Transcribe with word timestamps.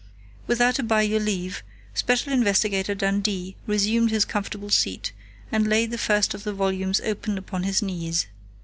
Without 0.47 0.79
a 0.79 0.83
by 0.83 1.03
your 1.03 1.19
leave, 1.19 1.61
Special 1.93 2.33
Investigator 2.33 2.95
Dundee 2.95 3.55
resumed 3.67 4.09
his 4.09 4.25
comfortable 4.25 4.71
seat, 4.71 5.11
and 5.51 5.67
laid 5.67 5.91
the 5.91 5.97
first 5.99 6.33
of 6.33 6.43
the 6.43 6.53
volumes 6.53 6.99
open 7.03 7.37
upon 7.37 7.61
his 7.61 7.83
knees. 7.83 8.25